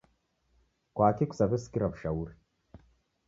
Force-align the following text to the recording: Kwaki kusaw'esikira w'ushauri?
Kwaki 0.95 1.23
kusaw'esikira 1.29 1.85
w'ushauri? 1.87 2.33